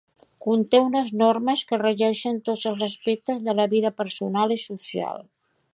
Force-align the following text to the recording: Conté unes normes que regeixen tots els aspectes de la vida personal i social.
Conté 0.43 0.77
unes 0.85 1.11
normes 1.19 1.61
que 1.71 1.79
regeixen 1.83 2.41
tots 2.49 2.65
els 2.73 2.83
aspectes 2.89 3.45
de 3.49 3.57
la 3.61 3.69
vida 3.75 3.95
personal 4.03 4.57
i 4.59 4.63
social. 4.65 5.25